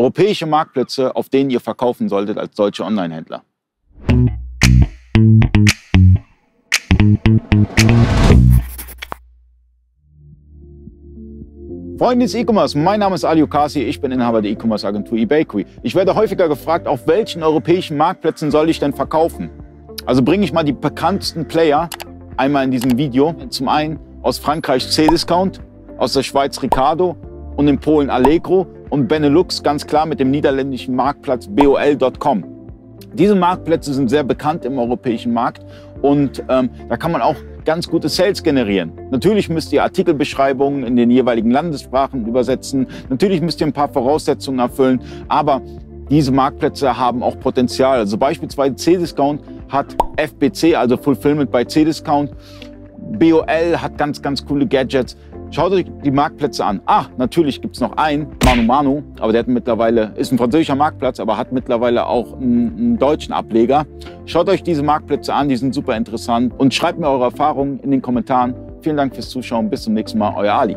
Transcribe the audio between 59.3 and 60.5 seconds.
der hat mittlerweile, ist ein